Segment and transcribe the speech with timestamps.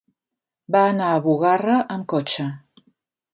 [0.75, 2.47] Va anar a Bugarra amb cotxe.